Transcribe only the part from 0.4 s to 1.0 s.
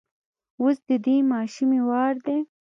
اوس د